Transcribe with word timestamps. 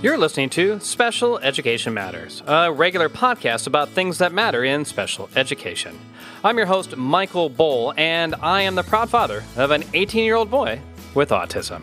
You're 0.00 0.16
listening 0.16 0.50
to 0.50 0.78
Special 0.78 1.40
Education 1.40 1.92
Matters, 1.92 2.40
a 2.46 2.72
regular 2.72 3.08
podcast 3.08 3.66
about 3.66 3.88
things 3.88 4.18
that 4.18 4.32
matter 4.32 4.62
in 4.62 4.84
special 4.84 5.28
education. 5.34 5.98
I'm 6.44 6.56
your 6.56 6.68
host, 6.68 6.96
Michael 6.96 7.50
Bohl, 7.50 7.94
and 7.98 8.36
I 8.36 8.60
am 8.60 8.76
the 8.76 8.84
proud 8.84 9.10
father 9.10 9.42
of 9.56 9.72
an 9.72 9.82
18 9.94 10.24
year 10.24 10.36
old 10.36 10.52
boy 10.52 10.80
with 11.16 11.30
autism. 11.30 11.82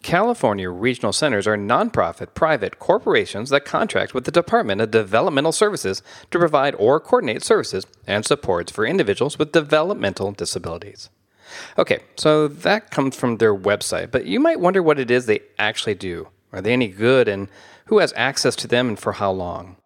California 0.00 0.70
Regional 0.70 1.12
Centers 1.12 1.46
are 1.46 1.58
nonprofit 1.58 2.32
private 2.32 2.78
corporations 2.78 3.50
that 3.50 3.66
contract 3.66 4.14
with 4.14 4.24
the 4.24 4.30
Department 4.30 4.80
of 4.80 4.90
Developmental 4.90 5.52
Services 5.52 6.02
to 6.30 6.38
provide 6.38 6.74
or 6.76 6.98
coordinate 6.98 7.42
services 7.42 7.86
and 8.06 8.24
supports 8.24 8.72
for 8.72 8.86
individuals 8.86 9.38
with 9.38 9.52
developmental 9.52 10.32
disabilities. 10.32 11.10
Okay, 11.78 12.00
so 12.16 12.48
that 12.48 12.90
comes 12.90 13.16
from 13.16 13.36
their 13.36 13.54
website, 13.54 14.10
but 14.10 14.26
you 14.26 14.40
might 14.40 14.60
wonder 14.60 14.82
what 14.82 14.98
it 14.98 15.10
is 15.10 15.26
they 15.26 15.40
actually 15.58 15.94
do. 15.94 16.28
Are 16.52 16.60
they 16.60 16.72
any 16.72 16.88
good 16.88 17.28
and 17.28 17.48
who 17.86 17.98
has 17.98 18.12
access 18.16 18.56
to 18.56 18.68
them 18.68 18.88
and 18.88 18.98
for 18.98 19.12
how 19.12 19.30
long? 19.30 19.76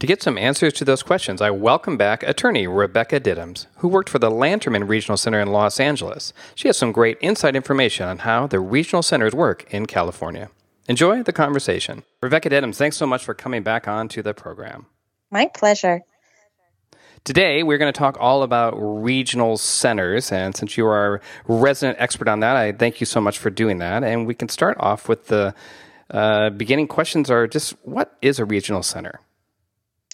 To 0.00 0.06
get 0.06 0.22
some 0.22 0.38
answers 0.38 0.72
to 0.74 0.84
those 0.86 1.02
questions, 1.02 1.42
I 1.42 1.50
welcome 1.50 1.98
back 1.98 2.22
attorney 2.22 2.66
Rebecca 2.66 3.20
Diddams, 3.20 3.66
who 3.76 3.88
worked 3.88 4.08
for 4.08 4.18
the 4.18 4.30
Lanterman 4.30 4.88
Regional 4.88 5.18
Center 5.18 5.40
in 5.40 5.48
Los 5.52 5.78
Angeles. 5.78 6.32
She 6.54 6.68
has 6.68 6.78
some 6.78 6.90
great 6.90 7.18
inside 7.20 7.54
information 7.54 8.08
on 8.08 8.18
how 8.18 8.46
the 8.46 8.60
regional 8.60 9.02
centers 9.02 9.34
work 9.34 9.66
in 9.70 9.84
California. 9.84 10.50
Enjoy 10.88 11.22
the 11.22 11.34
conversation. 11.34 12.02
Rebecca 12.22 12.48
Diddams, 12.48 12.78
thanks 12.78 12.96
so 12.96 13.06
much 13.06 13.22
for 13.22 13.34
coming 13.34 13.62
back 13.62 13.86
on 13.86 14.08
to 14.08 14.22
the 14.22 14.32
program. 14.32 14.86
My 15.30 15.50
pleasure. 15.52 16.00
Today, 17.24 17.62
we're 17.62 17.78
going 17.78 17.92
to 17.92 17.98
talk 17.98 18.16
all 18.18 18.42
about 18.42 18.72
regional 18.76 19.58
centers. 19.58 20.32
And 20.32 20.56
since 20.56 20.76
you 20.76 20.86
are 20.86 21.16
a 21.16 21.20
resident 21.46 21.98
expert 22.00 22.28
on 22.28 22.40
that, 22.40 22.56
I 22.56 22.72
thank 22.72 23.00
you 23.00 23.06
so 23.06 23.20
much 23.20 23.38
for 23.38 23.50
doing 23.50 23.78
that. 23.78 24.02
And 24.02 24.26
we 24.26 24.34
can 24.34 24.48
start 24.48 24.78
off 24.80 25.08
with 25.08 25.26
the 25.26 25.54
uh, 26.10 26.50
beginning 26.50 26.88
questions 26.88 27.30
are 27.30 27.46
just 27.46 27.74
what 27.82 28.16
is 28.22 28.38
a 28.38 28.44
regional 28.44 28.82
center? 28.82 29.20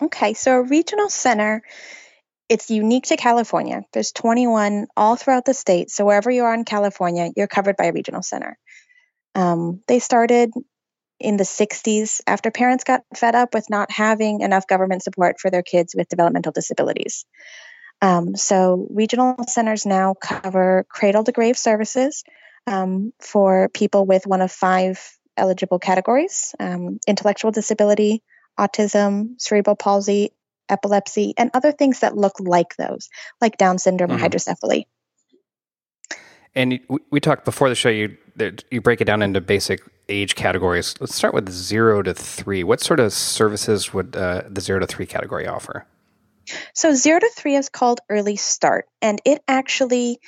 Okay, 0.03 0.35
so 0.35 0.59
a 0.59 0.63
regional 0.63 1.09
center, 1.09 1.63
it's 2.49 2.71
unique 2.71 3.05
to 3.05 3.17
California. 3.17 3.83
There's 3.93 4.13
21 4.13 4.89
all 4.97 5.17
throughout 5.17 5.45
the 5.45 5.55
state. 5.55 5.91
So 5.91 6.05
wherever 6.05 6.31
you 6.31 6.45
are 6.45 6.55
in 6.55 6.65
California, 6.65 7.31
you're 7.37 7.47
covered 7.47 7.77
by 7.77 7.87
a 7.87 7.93
regional 7.93 8.23
center. 8.23 8.59
Um, 9.35 9.81
they 9.87 10.01
started 10.01 10.51
in 11.19 11.37
the 11.37 11.45
60s 11.45 12.21
after 12.27 12.51
parents 12.51 12.85
got 12.85 13.03
fed 13.15 13.35
up 13.35 13.55
with 13.55 13.71
not 13.71 13.91
having 13.91 14.41
enough 14.41 14.67
government 14.67 15.03
support 15.03 15.41
for 15.41 15.51
their 15.51 15.63
kids 15.63 15.95
with 15.97 16.09
developmental 16.09 16.53
disabilities. 16.53 17.25
Um, 18.03 18.37
so, 18.37 18.87
regional 18.91 19.37
centers 19.49 19.87
now 19.87 20.15
cover 20.15 20.87
cradle 20.89 21.25
to 21.25 21.33
grave 21.33 21.57
services 21.57 22.25
um, 22.67 23.13
for 23.21 23.71
people 23.71 24.05
with 24.05 24.27
one 24.27 24.43
of 24.43 24.53
five 24.53 25.01
eligible 25.37 25.79
categories 25.79 26.55
um, 26.61 26.99
intellectual 27.07 27.51
disability, 27.51 28.23
autism, 28.59 29.41
cerebral 29.41 29.77
palsy, 29.77 30.33
epilepsy, 30.69 31.35
and 31.39 31.51
other 31.55 31.73
things 31.73 32.01
that 32.01 32.17
look 32.17 32.35
like 32.39 32.77
those, 32.77 33.09
like 33.41 33.57
Down 33.57 33.79
syndrome 33.79 34.11
mm-hmm. 34.11 34.25
or 34.25 34.29
hydrocephaly. 34.29 34.85
And 36.55 36.81
we 37.11 37.21
talked 37.21 37.45
before 37.45 37.69
the 37.69 37.75
show. 37.75 37.91
You 37.91 38.17
you 38.71 38.81
break 38.81 39.01
it 39.01 39.05
down 39.05 39.23
into 39.23 39.41
basic 39.41 39.83
age 40.09 40.35
categories. 40.35 40.95
Let's 41.01 41.15
start 41.15 41.35
with 41.35 41.49
zero 41.51 42.03
to 42.03 42.15
three. 42.15 42.65
What 42.65 42.81
sort 42.81 43.01
of 43.01 43.13
services 43.13 43.93
would 43.93 44.17
uh, 44.17 44.43
the 44.49 44.61
zero 44.61 44.81
to 44.81 44.87
three 44.87 45.07
category 45.07 45.47
offer? 45.47 45.87
So 46.75 46.95
zero 46.95 47.19
to 47.19 47.31
three 47.35 47.57
is 47.57 47.69
called 47.69 48.01
early 48.09 48.37
start, 48.37 48.87
and 49.03 49.21
it 49.25 49.43
actually 49.49 50.21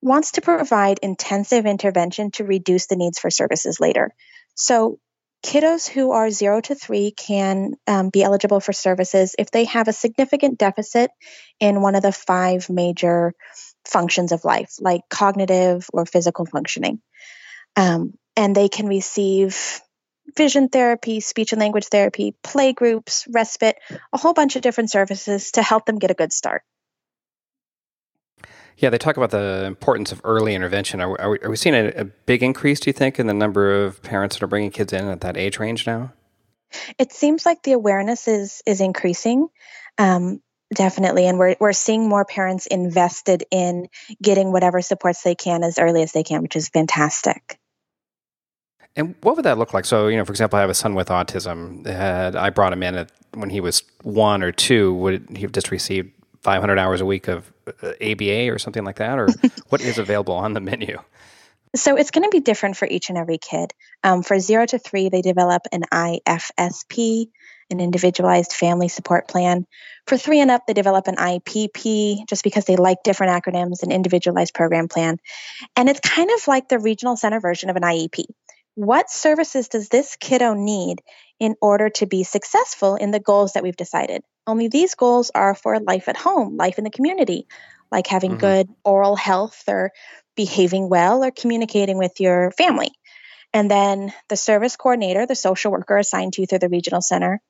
wants 0.00 0.32
to 0.32 0.40
provide 0.40 1.00
intensive 1.02 1.66
intervention 1.66 2.30
to 2.32 2.44
reduce 2.44 2.86
the 2.86 2.96
needs 2.96 3.18
for 3.18 3.30
services 3.30 3.80
later. 3.80 4.12
So 4.54 4.98
kiddos 5.44 5.88
who 5.88 6.12
are 6.12 6.30
zero 6.30 6.60
to 6.60 6.74
three 6.74 7.10
can 7.10 7.74
um, 7.86 8.10
be 8.10 8.22
eligible 8.22 8.60
for 8.60 8.72
services 8.72 9.34
if 9.38 9.50
they 9.50 9.64
have 9.64 9.88
a 9.88 9.92
significant 9.92 10.58
deficit 10.58 11.10
in 11.60 11.80
one 11.80 11.94
of 11.94 12.02
the 12.02 12.12
five 12.12 12.70
major 12.70 13.32
functions 13.84 14.32
of 14.32 14.44
life, 14.44 14.74
like 14.80 15.02
cognitive 15.08 15.88
or 15.92 16.06
physical 16.06 16.46
functioning. 16.46 17.00
Um, 17.76 18.14
and 18.36 18.54
they 18.54 18.68
can 18.68 18.86
receive 18.86 19.80
vision 20.36 20.68
therapy, 20.68 21.20
speech 21.20 21.52
and 21.52 21.60
language 21.60 21.86
therapy, 21.86 22.34
play 22.42 22.72
groups, 22.72 23.26
respite, 23.30 23.76
a 24.12 24.18
whole 24.18 24.34
bunch 24.34 24.56
of 24.56 24.62
different 24.62 24.90
services 24.90 25.52
to 25.52 25.62
help 25.62 25.86
them 25.86 25.98
get 25.98 26.10
a 26.10 26.14
good 26.14 26.32
start. 26.32 26.62
Yeah, 28.76 28.90
they 28.90 28.98
talk 28.98 29.16
about 29.16 29.30
the 29.30 29.64
importance 29.66 30.12
of 30.12 30.20
early 30.22 30.54
intervention. 30.54 31.00
Are, 31.00 31.18
are, 31.18 31.30
we, 31.30 31.38
are 31.38 31.50
we, 31.50 31.56
seeing 31.56 31.74
a, 31.74 31.88
a, 31.96 32.04
big 32.04 32.42
increase, 32.42 32.78
do 32.78 32.90
you 32.90 32.92
think, 32.92 33.18
in 33.18 33.26
the 33.26 33.32
number 33.32 33.84
of 33.84 34.02
parents 34.02 34.36
that 34.36 34.42
are 34.42 34.48
bringing 34.48 34.70
kids 34.70 34.92
in 34.92 35.06
at 35.08 35.22
that 35.22 35.38
age 35.38 35.58
range 35.58 35.86
now? 35.86 36.12
It 36.98 37.12
seems 37.12 37.46
like 37.46 37.62
the 37.62 37.72
awareness 37.72 38.28
is 38.28 38.62
is 38.66 38.82
increasing. 38.82 39.48
Um, 39.96 40.42
Definitely. 40.74 41.28
And 41.28 41.38
we're, 41.38 41.54
we're 41.60 41.72
seeing 41.72 42.08
more 42.08 42.24
parents 42.24 42.66
invested 42.66 43.44
in 43.50 43.86
getting 44.20 44.50
whatever 44.50 44.82
supports 44.82 45.22
they 45.22 45.36
can 45.36 45.62
as 45.62 45.78
early 45.78 46.02
as 46.02 46.12
they 46.12 46.24
can, 46.24 46.42
which 46.42 46.56
is 46.56 46.68
fantastic. 46.68 47.58
And 48.96 49.14
what 49.20 49.36
would 49.36 49.44
that 49.44 49.58
look 49.58 49.74
like? 49.74 49.84
So, 49.84 50.08
you 50.08 50.16
know, 50.16 50.24
for 50.24 50.32
example, 50.32 50.56
I 50.56 50.60
have 50.62 50.70
a 50.70 50.74
son 50.74 50.94
with 50.94 51.08
autism. 51.08 51.86
Had 51.86 52.34
I 52.34 52.50
brought 52.50 52.72
him 52.72 52.82
in 52.82 52.94
at, 52.94 53.12
when 53.34 53.50
he 53.50 53.60
was 53.60 53.82
one 54.02 54.42
or 54.42 54.52
two, 54.52 54.94
would 54.94 55.28
he 55.34 55.42
have 55.42 55.52
just 55.52 55.70
received 55.70 56.10
500 56.42 56.78
hours 56.78 57.00
a 57.00 57.06
week 57.06 57.28
of 57.28 57.52
ABA 57.82 58.48
uh, 58.48 58.52
or 58.52 58.58
something 58.58 58.84
like 58.84 58.96
that? 58.96 59.18
Or 59.18 59.28
what 59.68 59.82
is 59.82 59.98
available 59.98 60.34
on 60.34 60.54
the 60.54 60.60
menu? 60.60 60.98
So 61.74 61.96
it's 61.96 62.10
going 62.10 62.24
to 62.24 62.30
be 62.30 62.40
different 62.40 62.78
for 62.78 62.88
each 62.88 63.10
and 63.10 63.18
every 63.18 63.36
kid. 63.36 63.74
Um, 64.02 64.22
for 64.22 64.38
zero 64.38 64.64
to 64.64 64.78
three, 64.78 65.10
they 65.10 65.20
develop 65.20 65.62
an 65.72 65.82
IFSP, 65.92 67.26
an 67.70 67.80
individualized 67.80 68.52
family 68.52 68.88
support 68.88 69.28
plan. 69.28 69.66
For 70.06 70.16
three 70.16 70.40
and 70.40 70.50
up, 70.50 70.62
they 70.66 70.72
develop 70.72 71.06
an 71.06 71.16
IPP 71.16 72.26
just 72.28 72.44
because 72.44 72.64
they 72.64 72.76
like 72.76 73.02
different 73.02 73.32
acronyms, 73.32 73.82
an 73.82 73.90
individualized 73.90 74.54
program 74.54 74.88
plan. 74.88 75.18
And 75.74 75.90
it's 75.90 76.00
kind 76.00 76.30
of 76.30 76.46
like 76.48 76.68
the 76.68 76.78
regional 76.78 77.16
center 77.16 77.40
version 77.40 77.68
of 77.68 77.76
an 77.76 77.82
IEP. 77.82 78.24
What 78.76 79.10
services 79.10 79.68
does 79.68 79.88
this 79.88 80.16
kiddo 80.16 80.52
need 80.52 81.02
in 81.40 81.56
order 81.62 81.88
to 81.88 82.06
be 82.06 82.24
successful 82.24 82.94
in 82.94 83.10
the 83.10 83.18
goals 83.18 83.54
that 83.54 83.62
we've 83.62 83.76
decided? 83.76 84.22
Only 84.46 84.68
these 84.68 84.94
goals 84.94 85.30
are 85.34 85.54
for 85.54 85.80
life 85.80 86.08
at 86.08 86.16
home, 86.16 86.56
life 86.56 86.76
in 86.76 86.84
the 86.84 86.90
community, 86.90 87.48
like 87.90 88.06
having 88.06 88.32
mm-hmm. 88.32 88.40
good 88.40 88.68
oral 88.84 89.16
health 89.16 89.64
or 89.66 89.92
behaving 90.36 90.90
well 90.90 91.24
or 91.24 91.30
communicating 91.30 91.96
with 91.96 92.20
your 92.20 92.50
family. 92.50 92.90
And 93.54 93.70
then 93.70 94.12
the 94.28 94.36
service 94.36 94.76
coordinator, 94.76 95.26
the 95.26 95.34
social 95.34 95.72
worker 95.72 95.96
assigned 95.96 96.34
to 96.34 96.42
you 96.42 96.46
through 96.46 96.58
the 96.58 96.68
regional 96.68 97.00
center, 97.00 97.40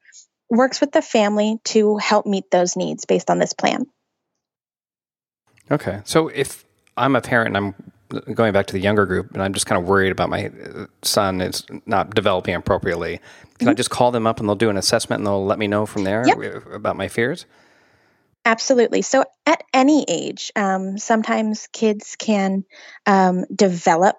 works 0.48 0.80
with 0.80 0.92
the 0.92 1.02
family 1.02 1.58
to 1.64 1.96
help 1.96 2.24
meet 2.24 2.44
those 2.52 2.76
needs 2.76 3.04
based 3.04 3.30
on 3.30 3.40
this 3.40 3.52
plan. 3.52 3.86
Okay. 5.72 6.02
So 6.04 6.28
if 6.28 6.64
I'm 6.96 7.16
a 7.16 7.20
parent 7.20 7.56
and 7.56 7.56
I'm 7.56 7.74
going 8.34 8.52
back 8.52 8.66
to 8.66 8.72
the 8.72 8.80
younger 8.80 9.06
group 9.06 9.32
and 9.32 9.42
I'm 9.42 9.52
just 9.52 9.66
kind 9.66 9.80
of 9.80 9.88
worried 9.88 10.12
about 10.12 10.28
my 10.28 10.50
son 11.02 11.40
is 11.40 11.64
not 11.86 12.14
developing 12.14 12.54
appropriately, 12.54 13.18
can 13.58 13.66
mm-hmm. 13.66 13.68
I 13.70 13.74
just 13.74 13.90
call 13.90 14.10
them 14.10 14.26
up 14.26 14.40
and 14.40 14.48
they'll 14.48 14.56
do 14.56 14.70
an 14.70 14.76
assessment 14.76 15.20
and 15.20 15.26
they'll 15.26 15.44
let 15.44 15.58
me 15.58 15.66
know 15.66 15.86
from 15.86 16.04
there 16.04 16.24
yep. 16.26 16.66
about 16.72 16.96
my 16.96 17.08
fears? 17.08 17.46
Absolutely. 18.44 19.02
So, 19.02 19.24
at 19.44 19.62
any 19.74 20.04
age, 20.06 20.52
um, 20.54 20.98
sometimes 20.98 21.68
kids 21.72 22.16
can 22.16 22.64
um, 23.04 23.44
develop 23.52 24.16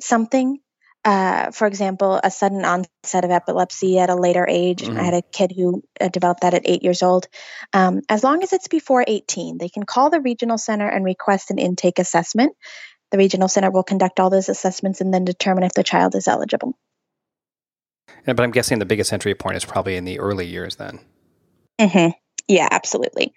something 0.00 0.58
uh, 1.04 1.50
for 1.50 1.66
example, 1.66 2.18
a 2.24 2.30
sudden 2.30 2.64
onset 2.64 3.24
of 3.24 3.30
epilepsy 3.30 3.98
at 3.98 4.08
a 4.08 4.14
later 4.14 4.46
age. 4.48 4.82
Mm-hmm. 4.82 4.98
I 4.98 5.02
had 5.02 5.14
a 5.14 5.22
kid 5.22 5.52
who 5.54 5.82
uh, 6.00 6.08
developed 6.08 6.40
that 6.40 6.54
at 6.54 6.62
eight 6.64 6.82
years 6.82 7.02
old. 7.02 7.28
Um, 7.74 8.00
as 8.08 8.24
long 8.24 8.42
as 8.42 8.54
it's 8.54 8.68
before 8.68 9.04
18, 9.06 9.58
they 9.58 9.68
can 9.68 9.82
call 9.82 10.08
the 10.08 10.20
regional 10.20 10.56
center 10.56 10.88
and 10.88 11.04
request 11.04 11.50
an 11.50 11.58
intake 11.58 11.98
assessment. 11.98 12.56
The 13.14 13.18
regional 13.18 13.46
center 13.46 13.70
will 13.70 13.84
conduct 13.84 14.18
all 14.18 14.28
those 14.28 14.48
assessments 14.48 15.00
and 15.00 15.14
then 15.14 15.24
determine 15.24 15.62
if 15.62 15.72
the 15.72 15.84
child 15.84 16.16
is 16.16 16.26
eligible. 16.26 16.76
Yeah, 18.26 18.32
but 18.32 18.42
I'm 18.42 18.50
guessing 18.50 18.80
the 18.80 18.84
biggest 18.84 19.12
entry 19.12 19.36
point 19.36 19.56
is 19.56 19.64
probably 19.64 19.94
in 19.94 20.04
the 20.04 20.18
early 20.18 20.46
years 20.46 20.74
then. 20.74 20.98
Mm-hmm. 21.78 22.10
Yeah, 22.48 22.66
absolutely. 22.72 23.32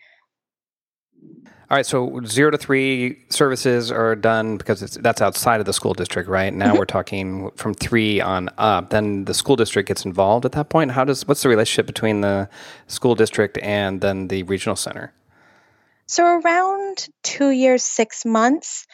All 1.69 1.77
right, 1.77 1.85
so 1.85 2.21
zero 2.25 2.49
to 2.49 2.57
three 2.57 3.23
services 3.29 3.91
are 3.91 4.15
done 4.15 4.57
because 4.57 4.79
that's 4.95 5.21
outside 5.21 5.59
of 5.59 5.67
the 5.67 5.73
school 5.73 5.93
district, 5.93 6.27
right? 6.27 6.51
Now 6.51 6.69
mm-hmm. 6.69 6.79
we're 6.79 6.85
talking 6.85 7.51
from 7.51 7.75
three 7.75 8.19
on 8.19 8.49
up. 8.57 8.89
Then 8.89 9.25
the 9.25 9.35
school 9.35 9.57
district 9.57 9.89
gets 9.89 10.05
involved 10.05 10.43
at 10.43 10.53
that 10.53 10.69
point. 10.69 10.89
How 10.89 11.03
does 11.03 11.27
what's 11.27 11.43
the 11.43 11.49
relationship 11.49 11.85
between 11.85 12.21
the 12.21 12.49
school 12.87 13.13
district 13.13 13.59
and 13.59 14.01
then 14.01 14.29
the 14.29 14.41
regional 14.41 14.75
center? 14.75 15.13
So 16.07 16.25
around 16.25 17.09
two 17.21 17.51
years, 17.51 17.83
six 17.83 18.25
months, 18.25 18.87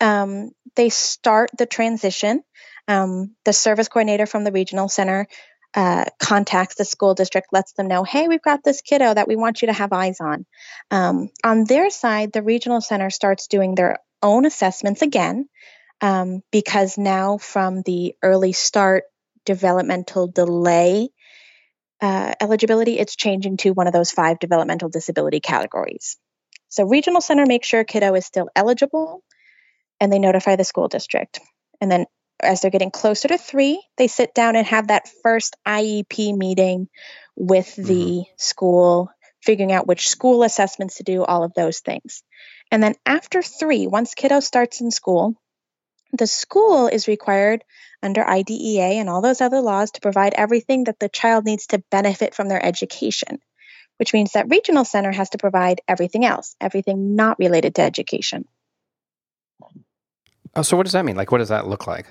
um, 0.00 0.50
they 0.74 0.88
start 0.88 1.50
the 1.56 1.66
transition. 1.66 2.42
Um, 2.88 3.34
the 3.44 3.52
service 3.52 3.88
coordinator 3.88 4.26
from 4.26 4.44
the 4.44 4.52
regional 4.52 4.88
center 4.88 5.26
uh, 5.74 6.06
contacts 6.18 6.76
the 6.76 6.84
school 6.84 7.14
district, 7.14 7.48
lets 7.52 7.72
them 7.72 7.88
know, 7.88 8.04
hey, 8.04 8.28
we've 8.28 8.42
got 8.42 8.64
this 8.64 8.80
kiddo 8.80 9.12
that 9.12 9.28
we 9.28 9.36
want 9.36 9.60
you 9.60 9.66
to 9.66 9.74
have 9.74 9.92
eyes 9.92 10.20
on. 10.20 10.46
Um, 10.90 11.28
on 11.44 11.64
their 11.64 11.90
side, 11.90 12.32
the 12.32 12.42
regional 12.42 12.80
center 12.80 13.10
starts 13.10 13.46
doing 13.46 13.74
their 13.74 13.98
own 14.22 14.46
assessments 14.46 15.02
again 15.02 15.48
um, 16.00 16.42
because 16.50 16.96
now 16.96 17.38
from 17.38 17.82
the 17.82 18.14
early 18.22 18.52
start 18.52 19.04
developmental 19.44 20.28
delay 20.28 21.10
uh, 22.00 22.34
eligibility, 22.40 22.98
it's 22.98 23.16
changing 23.16 23.56
to 23.58 23.70
one 23.70 23.86
of 23.86 23.92
those 23.92 24.10
five 24.10 24.38
developmental 24.38 24.88
disability 24.88 25.40
categories. 25.40 26.18
So, 26.68 26.84
regional 26.84 27.20
center 27.20 27.46
makes 27.46 27.68
sure 27.68 27.84
kiddo 27.84 28.14
is 28.14 28.26
still 28.26 28.48
eligible 28.54 29.22
and 30.00 30.12
they 30.12 30.18
notify 30.18 30.56
the 30.56 30.64
school 30.64 30.88
district. 30.88 31.40
And 31.80 31.90
then, 31.90 32.06
as 32.42 32.60
they're 32.60 32.70
getting 32.70 32.90
closer 32.90 33.28
to 33.28 33.38
three, 33.38 33.82
they 33.96 34.08
sit 34.08 34.34
down 34.34 34.56
and 34.56 34.66
have 34.66 34.88
that 34.88 35.08
first 35.22 35.56
IEP 35.66 36.36
meeting 36.36 36.88
with 37.34 37.74
the 37.76 37.82
mm-hmm. 37.82 38.32
school, 38.36 39.10
figuring 39.42 39.72
out 39.72 39.86
which 39.86 40.08
school 40.08 40.42
assessments 40.42 40.96
to 40.96 41.02
do, 41.02 41.24
all 41.24 41.44
of 41.44 41.54
those 41.54 41.80
things. 41.80 42.22
And 42.70 42.82
then, 42.82 42.94
after 43.04 43.42
three, 43.42 43.86
once 43.86 44.14
kiddo 44.14 44.40
starts 44.40 44.80
in 44.80 44.90
school, 44.90 45.34
the 46.12 46.26
school 46.26 46.88
is 46.88 47.08
required 47.08 47.64
under 48.02 48.26
IDEA 48.26 49.00
and 49.00 49.08
all 49.08 49.22
those 49.22 49.40
other 49.40 49.60
laws 49.60 49.92
to 49.92 50.00
provide 50.00 50.34
everything 50.34 50.84
that 50.84 50.98
the 50.98 51.08
child 51.08 51.44
needs 51.44 51.68
to 51.68 51.82
benefit 51.90 52.34
from 52.34 52.48
their 52.48 52.64
education, 52.64 53.38
which 53.98 54.12
means 54.12 54.32
that 54.32 54.48
regional 54.50 54.84
center 54.84 55.12
has 55.12 55.30
to 55.30 55.38
provide 55.38 55.80
everything 55.88 56.24
else, 56.24 56.54
everything 56.60 57.16
not 57.16 57.38
related 57.38 57.74
to 57.76 57.82
education. 57.82 58.46
Oh, 60.56 60.62
so 60.62 60.76
what 60.76 60.84
does 60.84 60.92
that 60.92 61.04
mean? 61.04 61.16
Like, 61.16 61.30
what 61.30 61.38
does 61.38 61.50
that 61.50 61.66
look 61.66 61.86
like? 61.86 62.06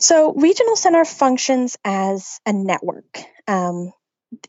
So, 0.00 0.32
regional 0.32 0.76
center 0.76 1.04
functions 1.04 1.76
as 1.84 2.40
a 2.44 2.52
network. 2.52 3.22
Um, 3.46 3.92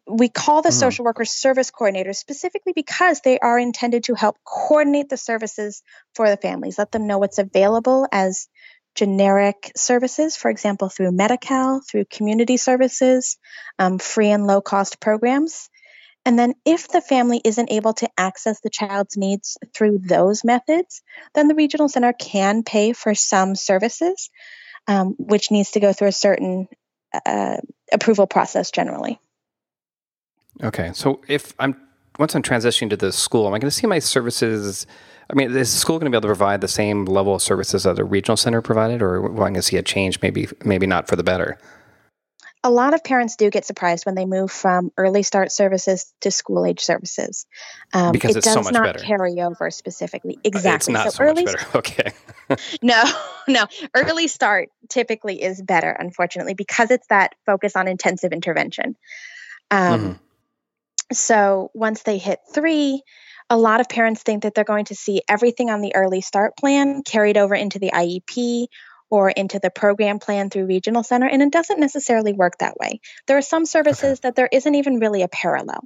we 0.08 0.30
call 0.30 0.62
the 0.62 0.70
mm. 0.70 0.80
social 0.80 1.06
workers 1.06 1.32
service 1.32 1.72
coordinators 1.72 2.16
specifically 2.16 2.74
because 2.74 3.22
they 3.22 3.40
are 3.40 3.60
intended 3.60 4.06
to 4.06 4.16
help 4.16 4.38
coordinate 4.44 5.10
the 5.10 5.18
services 5.18 5.84
for 6.16 6.30
the 6.30 6.38
families, 6.38 6.78
let 6.78 6.92
them 6.92 7.08
know 7.08 7.20
what's 7.20 7.38
available 7.38 8.08
as 8.12 8.48
generic 8.96 9.72
services, 9.76 10.38
for 10.38 10.50
example, 10.50 10.90
through 10.90 11.12
Medi-Cal, 11.12 11.82
through 11.82 12.06
community 12.06 12.58
services, 12.58 13.38
um, 13.80 13.98
free 14.00 14.30
and 14.30 14.46
low 14.46 14.62
cost 14.62 15.00
programs. 15.00 15.70
And 16.26 16.40
then, 16.40 16.54
if 16.66 16.88
the 16.88 17.02
family 17.02 17.42
isn't 17.44 17.72
able 17.72 17.94
to 17.94 18.10
access 18.18 18.62
the 18.62 18.70
child's 18.70 19.18
needs 19.18 19.58
through 19.74 20.00
those 20.00 20.44
methods, 20.44 21.02
then 21.34 21.48
the 21.48 21.56
regional 21.56 21.90
center 21.90 22.14
can 22.14 22.64
pay 22.64 22.94
for 22.94 23.14
some 23.14 23.56
services, 23.56 24.30
um, 24.88 25.16
which 25.18 25.52
needs 25.52 25.72
to 25.72 25.82
go 25.82 25.92
through 25.92 26.08
a 26.10 26.14
certain 26.14 26.68
uh, 27.26 27.58
approval 27.92 28.26
process 28.26 28.72
generally. 28.72 29.20
Okay, 30.64 30.92
so 30.94 31.22
if 31.28 31.54
I'm 31.60 31.76
once 32.20 32.36
I'm 32.36 32.44
transitioning 32.44 32.90
to 32.92 32.98
the 32.98 33.12
school, 33.12 33.48
am 33.48 33.54
I 33.54 33.60
going 33.60 33.70
to 33.70 33.72
see 33.72 33.88
my 33.88 34.00
services? 34.00 34.86
I 35.30 35.34
mean, 35.34 35.56
is 35.56 35.74
the 35.74 35.80
school 35.80 35.98
going 35.98 36.12
to 36.12 36.16
be 36.16 36.18
able 36.18 36.30
to 36.30 36.36
provide 36.36 36.62
the 36.62 36.68
same 36.68 37.06
level 37.06 37.36
of 37.36 37.42
services 37.42 37.84
that 37.84 37.98
a 37.98 38.04
regional 38.04 38.38
center 38.38 38.62
provided, 38.62 39.02
or 39.02 39.26
am 39.26 39.34
I 39.34 39.36
going 39.36 39.54
to 39.56 39.62
see 39.62 39.78
a 39.78 39.84
change? 39.84 40.22
Maybe, 40.22 40.48
maybe 40.64 40.86
not 40.86 41.08
for 41.08 41.16
the 41.16 41.24
better. 41.24 41.58
A 42.66 42.72
lot 42.72 42.94
of 42.94 43.04
parents 43.04 43.36
do 43.36 43.50
get 43.50 43.66
surprised 43.66 44.06
when 44.06 44.16
they 44.16 44.26
move 44.26 44.52
from 44.52 44.92
early 44.98 45.24
start 45.24 45.52
services 45.52 46.14
to 46.22 46.32
school 46.32 46.66
age 46.66 46.80
services. 46.80 47.46
Um, 47.94 48.14
because 48.14 48.36
it's 48.36 48.48
it 48.48 48.54
does 48.54 48.66
so 48.66 48.72
not 48.72 48.84
better. 48.84 49.00
carry 49.00 49.42
over 49.42 49.70
specifically. 49.70 50.40
Exactly. 50.44 50.94
It's 50.94 51.04
not 51.06 51.12
so, 51.12 51.18
so 51.18 51.24
early, 51.24 51.44
much 51.44 51.56
better. 51.56 51.68
Okay. 51.78 52.12
no, 52.82 53.04
no. 53.48 53.66
Early 53.94 54.28
start 54.28 54.70
typically 54.90 55.42
is 55.42 55.62
better, 55.62 55.92
unfortunately, 55.92 56.54
because 56.54 56.92
it's 56.92 57.08
that 57.08 57.36
focus 57.46 57.76
on 57.76 57.88
intensive 57.88 58.32
intervention. 58.32 58.96
Um, 59.70 60.00
mm-hmm. 60.00 60.14
So 61.12 61.70
once 61.74 62.04
they 62.04 62.18
hit 62.18 62.40
three, 62.54 63.04
a 63.50 63.58
lot 63.58 63.82
of 63.82 63.90
parents 63.90 64.24
think 64.24 64.44
that 64.44 64.56
they're 64.56 64.64
going 64.64 64.86
to 64.86 64.96
see 64.96 65.22
everything 65.28 65.70
on 65.70 65.82
the 65.82 65.96
early 65.96 66.22
start 66.22 66.56
plan 66.58 67.04
carried 67.04 67.38
over 67.38 67.54
into 67.56 67.80
the 67.80 67.92
IEP 67.92 68.68
or 69.14 69.30
into 69.30 69.60
the 69.60 69.70
program 69.70 70.18
plan 70.18 70.50
through 70.50 70.66
regional 70.66 71.04
center 71.04 71.28
and 71.28 71.40
it 71.40 71.52
doesn't 71.52 71.80
necessarily 71.80 72.34
work 72.34 72.58
that 72.58 72.78
way. 72.78 73.00
There 73.28 73.38
are 73.38 73.44
some 73.44 73.68
services 73.68 74.14
okay. 74.14 74.20
that 74.24 74.36
there 74.36 74.50
isn't 74.52 74.74
even 74.74 74.98
really 75.00 75.22
a 75.22 75.28
parallel. 75.28 75.84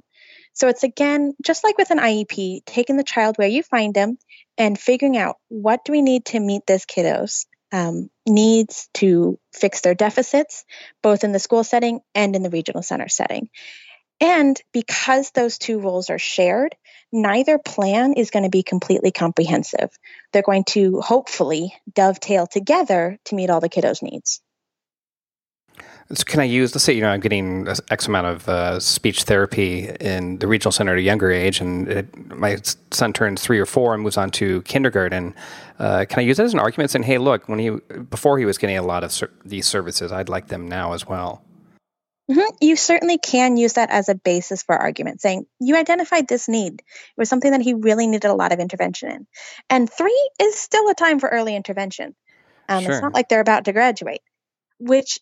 So 0.54 0.68
it's 0.68 0.82
again 0.82 1.34
just 1.44 1.62
like 1.62 1.76
with 1.76 1.90
an 1.90 1.98
iep 1.98 2.62
taking 2.64 2.96
the 2.96 3.04
child 3.04 3.36
where 3.36 3.46
you 3.46 3.62
find 3.62 3.92
them 3.92 4.16
and 4.56 4.80
figuring 4.80 5.18
out 5.18 5.36
what 5.48 5.84
do 5.84 5.92
we 5.92 6.00
need 6.00 6.24
to 6.26 6.40
meet 6.40 6.62
this 6.66 6.86
kiddos 6.86 7.44
um, 7.70 8.08
needs 8.26 8.88
to 8.94 9.38
fix 9.52 9.82
their 9.82 9.94
deficits 9.94 10.64
both 11.02 11.22
in 11.22 11.32
the 11.32 11.38
school 11.38 11.64
setting 11.64 12.00
and 12.14 12.34
in 12.34 12.42
the 12.42 12.48
regional 12.48 12.82
center 12.82 13.08
setting. 13.08 13.50
And 14.22 14.58
because 14.72 15.32
those 15.32 15.58
two 15.58 15.80
roles 15.80 16.08
are 16.08 16.18
shared, 16.18 16.74
neither 17.12 17.58
plan 17.58 18.14
is 18.14 18.30
going 18.30 18.44
to 18.44 18.50
be 18.50 18.62
completely 18.62 19.10
comprehensive. 19.10 19.90
They're 20.32 20.42
going 20.42 20.64
to 20.70 21.00
hopefully 21.00 21.74
dovetail 21.92 22.46
together 22.46 23.18
to 23.26 23.34
meet 23.34 23.50
all 23.50 23.60
the 23.60 23.68
kiddos' 23.68 24.02
needs. 24.02 24.40
So 26.10 26.24
can 26.24 26.40
I 26.40 26.44
use, 26.44 26.74
let's 26.74 26.84
say, 26.84 26.94
you 26.94 27.02
know, 27.02 27.10
I'm 27.10 27.20
getting 27.20 27.68
X 27.90 28.08
amount 28.08 28.26
of 28.28 28.48
uh, 28.48 28.80
speech 28.80 29.24
therapy 29.24 29.90
in 30.00 30.38
the 30.38 30.46
regional 30.46 30.72
center 30.72 30.92
at 30.92 30.98
a 30.98 31.02
younger 31.02 31.30
age, 31.30 31.60
and 31.60 31.86
it, 31.86 32.34
my 32.34 32.56
son 32.90 33.12
turns 33.12 33.42
three 33.42 33.58
or 33.58 33.66
four 33.66 33.92
and 33.92 34.02
moves 34.02 34.16
on 34.16 34.30
to 34.30 34.62
kindergarten. 34.62 35.34
Uh, 35.78 36.06
can 36.08 36.20
I 36.20 36.22
use 36.22 36.38
that 36.38 36.44
as 36.44 36.54
an 36.54 36.60
argument 36.60 36.90
saying, 36.90 37.02
hey, 37.02 37.18
look, 37.18 37.46
when 37.46 37.58
he, 37.58 37.70
before 38.08 38.38
he 38.38 38.46
was 38.46 38.56
getting 38.56 38.78
a 38.78 38.82
lot 38.82 39.04
of 39.04 39.12
ser- 39.12 39.30
these 39.44 39.66
services, 39.66 40.10
I'd 40.10 40.30
like 40.30 40.48
them 40.48 40.66
now 40.66 40.94
as 40.94 41.06
well? 41.06 41.42
Mm-hmm. 42.30 42.56
You 42.60 42.76
certainly 42.76 43.16
can 43.16 43.56
use 43.56 43.74
that 43.74 43.90
as 43.90 44.08
a 44.08 44.14
basis 44.14 44.62
for 44.62 44.76
argument, 44.76 45.22
saying 45.22 45.46
you 45.60 45.76
identified 45.76 46.28
this 46.28 46.46
need. 46.46 46.74
It 46.74 46.84
was 47.16 47.28
something 47.28 47.52
that 47.52 47.62
he 47.62 47.72
really 47.72 48.06
needed 48.06 48.28
a 48.28 48.34
lot 48.34 48.52
of 48.52 48.60
intervention 48.60 49.10
in. 49.10 49.26
And 49.70 49.90
three 49.90 50.30
is 50.38 50.58
still 50.58 50.88
a 50.90 50.94
time 50.94 51.20
for 51.20 51.28
early 51.28 51.56
intervention. 51.56 52.14
Um, 52.68 52.82
sure. 52.82 52.92
It's 52.92 53.02
not 53.02 53.14
like 53.14 53.30
they're 53.30 53.40
about 53.40 53.64
to 53.64 53.72
graduate, 53.72 54.20
which 54.78 55.20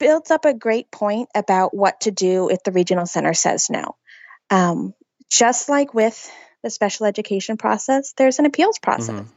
builds 0.00 0.32
up 0.32 0.44
a 0.44 0.54
great 0.54 0.90
point 0.90 1.28
about 1.36 1.72
what 1.72 2.00
to 2.00 2.10
do 2.10 2.50
if 2.50 2.64
the 2.64 2.72
regional 2.72 3.06
center 3.06 3.32
says 3.32 3.70
no. 3.70 3.94
Um, 4.50 4.92
just 5.30 5.68
like 5.68 5.94
with 5.94 6.30
the 6.64 6.70
special 6.70 7.06
education 7.06 7.56
process, 7.56 8.12
there's 8.16 8.40
an 8.40 8.46
appeals 8.46 8.80
process. 8.80 9.14
Mm-hmm. 9.14 9.30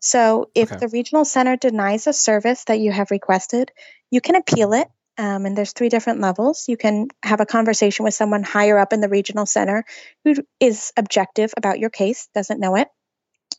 So 0.00 0.50
if 0.54 0.72
okay. 0.72 0.80
the 0.80 0.88
regional 0.88 1.24
center 1.24 1.56
denies 1.56 2.06
a 2.08 2.12
service 2.12 2.64
that 2.64 2.80
you 2.80 2.90
have 2.90 3.10
requested, 3.12 3.70
you 4.10 4.20
can 4.20 4.34
appeal 4.34 4.72
it 4.72 4.88
um, 5.18 5.46
and 5.46 5.56
there's 5.56 5.72
three 5.72 5.88
different 5.88 6.20
levels. 6.20 6.66
You 6.68 6.76
can 6.76 7.08
have 7.22 7.40
a 7.40 7.46
conversation 7.46 8.04
with 8.04 8.14
someone 8.14 8.42
higher 8.42 8.78
up 8.78 8.92
in 8.92 9.00
the 9.00 9.08
regional 9.08 9.46
center 9.46 9.84
who 10.24 10.34
is 10.58 10.92
objective 10.96 11.52
about 11.56 11.78
your 11.78 11.90
case, 11.90 12.28
doesn't 12.34 12.60
know 12.60 12.76
it. 12.76 12.88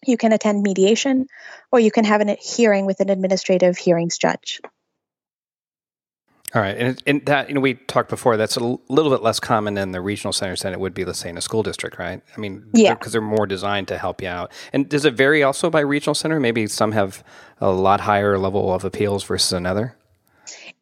You 0.05 0.17
can 0.17 0.31
attend 0.31 0.63
mediation, 0.63 1.27
or 1.71 1.79
you 1.79 1.91
can 1.91 2.05
have 2.05 2.21
a 2.21 2.35
hearing 2.35 2.85
with 2.85 3.01
an 3.01 3.09
administrative 3.09 3.77
hearings 3.77 4.17
judge. 4.17 4.59
All 6.53 6.61
right, 6.61 6.75
and, 6.75 7.01
and 7.07 7.25
that 7.27 7.47
you 7.47 7.55
know 7.55 7.61
we 7.61 7.75
talked 7.75 8.09
before. 8.09 8.35
That's 8.35 8.57
a 8.57 8.63
little 8.89 9.09
bit 9.09 9.21
less 9.21 9.39
common 9.39 9.77
in 9.77 9.93
the 9.93 10.01
regional 10.01 10.33
centers 10.33 10.63
than 10.63 10.73
it 10.73 10.81
would 10.81 10.93
be, 10.93 11.05
let's 11.05 11.19
say, 11.19 11.29
in 11.29 11.37
a 11.37 11.41
school 11.41 11.63
district, 11.63 11.97
right? 11.97 12.21
I 12.35 12.39
mean, 12.39 12.67
yeah, 12.73 12.93
because 12.93 13.13
they're, 13.13 13.21
they're 13.21 13.29
more 13.29 13.47
designed 13.47 13.87
to 13.87 13.97
help 13.97 14.21
you 14.21 14.27
out. 14.27 14.51
And 14.73 14.89
does 14.89 15.05
it 15.05 15.13
vary 15.13 15.43
also 15.43 15.69
by 15.69 15.79
regional 15.79 16.13
center? 16.13 16.41
Maybe 16.41 16.67
some 16.67 16.91
have 16.91 17.23
a 17.61 17.69
lot 17.71 18.01
higher 18.01 18.37
level 18.37 18.73
of 18.73 18.83
appeals 18.83 19.23
versus 19.23 19.53
another. 19.53 19.95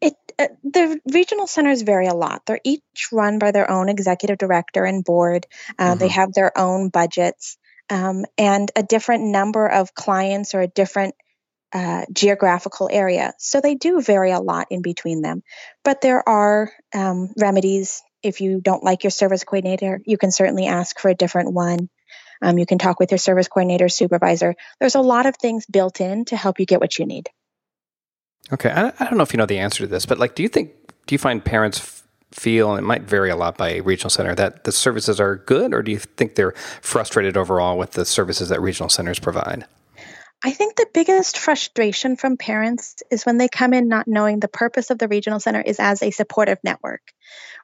It 0.00 0.14
the 0.62 1.00
regional 1.12 1.46
centers 1.46 1.82
vary 1.82 2.06
a 2.06 2.14
lot. 2.14 2.42
They're 2.46 2.60
each 2.64 3.08
run 3.12 3.38
by 3.38 3.50
their 3.52 3.70
own 3.70 3.88
executive 3.88 4.38
director 4.38 4.84
and 4.84 5.04
board. 5.04 5.46
Uh, 5.78 5.90
mm-hmm. 5.90 5.98
They 5.98 6.08
have 6.08 6.32
their 6.32 6.56
own 6.56 6.88
budgets 6.88 7.58
um, 7.90 8.24
and 8.38 8.70
a 8.76 8.82
different 8.82 9.24
number 9.24 9.66
of 9.66 9.94
clients 9.94 10.54
or 10.54 10.60
a 10.60 10.68
different 10.68 11.14
uh, 11.72 12.04
geographical 12.12 12.88
area. 12.90 13.32
So 13.38 13.60
they 13.60 13.74
do 13.74 14.00
vary 14.00 14.32
a 14.32 14.40
lot 14.40 14.68
in 14.70 14.82
between 14.82 15.22
them. 15.22 15.42
But 15.84 16.00
there 16.00 16.26
are 16.28 16.72
um, 16.94 17.30
remedies. 17.36 18.02
If 18.22 18.40
you 18.40 18.60
don't 18.60 18.84
like 18.84 19.04
your 19.04 19.10
service 19.10 19.44
coordinator, 19.44 20.00
you 20.04 20.18
can 20.18 20.30
certainly 20.30 20.66
ask 20.66 20.98
for 20.98 21.08
a 21.08 21.14
different 21.14 21.52
one. 21.52 21.88
Um, 22.42 22.58
you 22.58 22.66
can 22.66 22.78
talk 22.78 22.98
with 22.98 23.10
your 23.12 23.18
service 23.18 23.48
coordinator, 23.48 23.88
supervisor. 23.88 24.54
There's 24.78 24.94
a 24.94 25.00
lot 25.00 25.26
of 25.26 25.36
things 25.36 25.66
built 25.66 26.00
in 26.00 26.24
to 26.26 26.36
help 26.36 26.58
you 26.58 26.66
get 26.66 26.80
what 26.80 26.98
you 26.98 27.06
need. 27.06 27.28
Okay, 28.52 28.70
I, 28.70 28.92
I 28.98 29.04
don't 29.04 29.16
know 29.16 29.22
if 29.22 29.32
you 29.32 29.38
know 29.38 29.46
the 29.46 29.58
answer 29.58 29.84
to 29.84 29.86
this, 29.86 30.06
but 30.06 30.18
like, 30.18 30.34
do 30.34 30.42
you 30.42 30.48
think 30.48 30.72
do 31.06 31.14
you 31.14 31.18
find 31.18 31.44
parents 31.44 31.78
f- 31.80 32.02
feel, 32.32 32.70
and 32.70 32.78
it 32.78 32.86
might 32.86 33.02
vary 33.02 33.30
a 33.30 33.36
lot 33.36 33.56
by 33.56 33.76
regional 33.76 34.10
center, 34.10 34.34
that 34.34 34.64
the 34.64 34.72
services 34.72 35.20
are 35.20 35.36
good, 35.36 35.72
or 35.74 35.82
do 35.82 35.90
you 35.90 35.98
think 35.98 36.34
they're 36.34 36.54
frustrated 36.80 37.36
overall 37.36 37.78
with 37.78 37.92
the 37.92 38.04
services 38.04 38.48
that 38.48 38.60
regional 38.60 38.88
centers 38.88 39.18
provide? 39.18 39.66
I 40.42 40.52
think 40.52 40.74
the 40.74 40.86
biggest 40.94 41.36
frustration 41.36 42.16
from 42.16 42.38
parents 42.38 43.02
is 43.10 43.26
when 43.26 43.36
they 43.36 43.48
come 43.48 43.74
in 43.74 43.88
not 43.88 44.08
knowing 44.08 44.40
the 44.40 44.48
purpose 44.48 44.90
of 44.90 44.98
the 44.98 45.08
regional 45.08 45.38
center 45.38 45.60
is 45.60 45.78
as 45.78 46.02
a 46.02 46.10
supportive 46.10 46.58
network. 46.64 47.02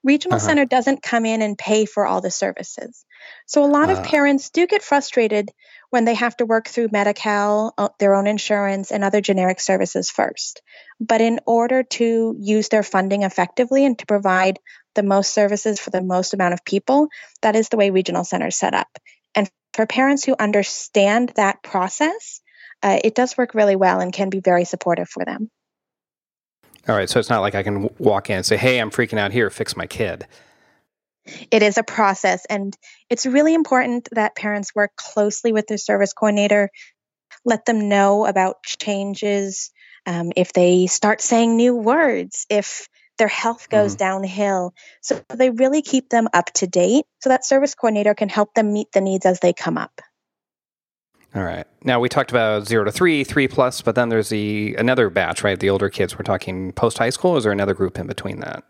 Regional 0.04 0.36
uh-huh. 0.36 0.46
center 0.46 0.64
doesn't 0.66 1.02
come 1.02 1.24
in 1.24 1.40
and 1.40 1.56
pay 1.56 1.86
for 1.86 2.06
all 2.06 2.20
the 2.20 2.30
services. 2.30 3.06
So 3.46 3.64
a 3.64 3.66
lot 3.66 3.88
uh. 3.88 3.94
of 3.94 4.04
parents 4.04 4.50
do 4.50 4.66
get 4.66 4.82
frustrated 4.82 5.50
when 5.88 6.04
they 6.04 6.14
have 6.14 6.36
to 6.36 6.44
work 6.44 6.68
through 6.68 6.88
Medi-Cal, 6.92 7.72
uh, 7.78 7.88
their 7.98 8.14
own 8.14 8.26
insurance, 8.26 8.90
and 8.90 9.02
other 9.02 9.22
generic 9.22 9.60
services 9.60 10.10
first. 10.10 10.60
But 11.00 11.22
in 11.22 11.40
order 11.46 11.82
to 11.82 12.36
use 12.38 12.68
their 12.68 12.82
funding 12.82 13.22
effectively 13.22 13.86
and 13.86 13.98
to 13.98 14.06
provide 14.06 14.58
the 14.94 15.02
most 15.02 15.32
services 15.32 15.80
for 15.80 15.90
the 15.90 16.02
most 16.02 16.34
amount 16.34 16.54
of 16.54 16.64
people, 16.64 17.08
that 17.40 17.56
is 17.56 17.70
the 17.70 17.76
way 17.78 17.88
regional 17.90 18.24
centers 18.24 18.56
set 18.56 18.74
up. 18.74 18.88
And 19.34 19.48
for 19.72 19.86
parents 19.86 20.24
who 20.24 20.34
understand 20.38 21.32
that 21.36 21.62
process, 21.62 22.40
uh, 22.82 22.98
it 23.02 23.14
does 23.14 23.36
work 23.36 23.54
really 23.54 23.76
well 23.76 24.00
and 24.00 24.12
can 24.12 24.30
be 24.30 24.40
very 24.40 24.64
supportive 24.64 25.08
for 25.08 25.24
them. 25.24 25.50
All 26.88 26.94
right, 26.94 27.08
so 27.08 27.18
it's 27.18 27.30
not 27.30 27.40
like 27.40 27.54
I 27.54 27.62
can 27.62 27.88
walk 27.98 28.30
in 28.30 28.36
and 28.36 28.46
say, 28.46 28.56
"Hey, 28.56 28.78
I'm 28.78 28.90
freaking 28.90 29.18
out 29.18 29.32
here, 29.32 29.50
fix 29.50 29.76
my 29.76 29.86
kid." 29.86 30.26
It 31.50 31.62
is 31.62 31.78
a 31.78 31.82
process, 31.82 32.44
and 32.48 32.76
it's 33.10 33.26
really 33.26 33.54
important 33.54 34.08
that 34.12 34.36
parents 34.36 34.74
work 34.74 34.92
closely 34.94 35.52
with 35.52 35.66
their 35.66 35.78
service 35.78 36.12
coordinator, 36.12 36.70
let 37.44 37.64
them 37.64 37.88
know 37.88 38.24
about 38.24 38.62
changes, 38.64 39.72
um, 40.06 40.30
if 40.36 40.52
they 40.52 40.86
start 40.86 41.20
saying 41.20 41.56
new 41.56 41.74
words, 41.74 42.46
if 42.48 42.88
their 43.18 43.28
health 43.28 43.68
goes 43.68 43.92
mm-hmm. 43.92 44.04
downhill. 44.04 44.74
So 45.00 45.20
they 45.34 45.50
really 45.50 45.82
keep 45.82 46.08
them 46.08 46.28
up 46.32 46.52
to 46.54 46.66
date 46.66 47.04
so 47.20 47.30
that 47.30 47.44
service 47.44 47.74
coordinator 47.74 48.14
can 48.14 48.28
help 48.28 48.54
them 48.54 48.72
meet 48.72 48.92
the 48.92 49.00
needs 49.00 49.26
as 49.26 49.40
they 49.40 49.52
come 49.52 49.78
up. 49.78 50.00
All 51.36 51.44
right. 51.44 51.66
Now 51.84 52.00
we 52.00 52.08
talked 52.08 52.30
about 52.30 52.66
zero 52.66 52.84
to 52.84 52.90
three, 52.90 53.22
three 53.22 53.46
plus, 53.46 53.82
but 53.82 53.94
then 53.94 54.08
there's 54.08 54.30
the 54.30 54.74
another 54.78 55.10
batch, 55.10 55.44
right? 55.44 55.60
The 55.60 55.68
older 55.68 55.90
kids. 55.90 56.18
We're 56.18 56.22
talking 56.22 56.72
post 56.72 56.96
high 56.96 57.10
school. 57.10 57.36
Is 57.36 57.44
there 57.44 57.52
another 57.52 57.74
group 57.74 57.98
in 57.98 58.06
between 58.06 58.40
that? 58.40 58.64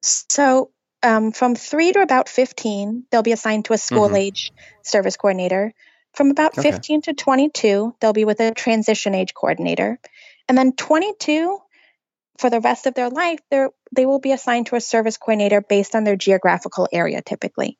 So 0.00 0.70
um, 1.02 1.32
from 1.32 1.54
three 1.54 1.92
to 1.92 2.00
about 2.00 2.30
fifteen, 2.30 3.04
they'll 3.10 3.22
be 3.22 3.32
assigned 3.32 3.66
to 3.66 3.74
a 3.74 3.78
school 3.78 4.06
mm-hmm. 4.06 4.16
age 4.16 4.52
service 4.82 5.18
coordinator. 5.18 5.74
From 6.14 6.30
about 6.30 6.56
okay. 6.56 6.70
fifteen 6.70 7.02
to 7.02 7.12
twenty-two, 7.12 7.94
they'll 8.00 8.14
be 8.14 8.24
with 8.24 8.40
a 8.40 8.54
transition 8.54 9.14
age 9.14 9.34
coordinator, 9.34 9.98
and 10.48 10.56
then 10.56 10.72
twenty-two 10.72 11.58
for 12.38 12.48
the 12.48 12.60
rest 12.60 12.86
of 12.86 12.94
their 12.94 13.10
life, 13.10 13.40
they 13.50 13.66
they 13.94 14.06
will 14.06 14.18
be 14.18 14.32
assigned 14.32 14.66
to 14.68 14.76
a 14.76 14.80
service 14.80 15.18
coordinator 15.18 15.60
based 15.60 15.94
on 15.94 16.04
their 16.04 16.16
geographical 16.16 16.88
area, 16.90 17.20
typically. 17.20 17.76